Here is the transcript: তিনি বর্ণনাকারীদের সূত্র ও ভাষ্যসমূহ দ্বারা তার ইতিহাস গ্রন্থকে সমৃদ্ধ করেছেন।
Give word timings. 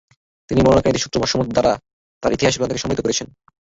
তিনি 0.49 0.59
বর্ণনাকারীদের 0.61 1.03
সূত্র 1.03 1.17
ও 1.17 1.21
ভাষ্যসমূহ 1.21 1.47
দ্বারা 1.49 1.71
তার 2.23 2.35
ইতিহাস 2.35 2.53
গ্রন্থকে 2.57 2.81
সমৃদ্ধ 2.83 3.01
করেছেন। 3.03 3.27